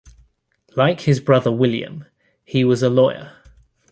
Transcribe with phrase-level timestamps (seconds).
[0.75, 2.05] Like his brother William,
[2.43, 3.33] he was a lawyer.